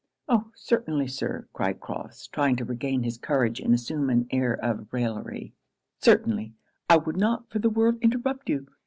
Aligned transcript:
'Oh! 0.27 0.49
certainly, 0.55 1.07
Sir,' 1.07 1.47
cried 1.53 1.79
Crofts, 1.79 2.25
trying 2.25 2.55
to 2.55 2.65
regain 2.65 3.03
his 3.03 3.19
courage 3.19 3.59
and 3.59 3.71
assume 3.71 4.09
an 4.09 4.25
air 4.31 4.53
of 4.55 4.91
raillery 4.91 5.53
'certainly 5.99 6.55
I 6.89 6.97
would 6.97 7.17
not 7.17 7.47
for 7.51 7.59
the 7.59 7.69
world 7.69 7.99
interrupt 8.01 8.49
you. 8.49 8.65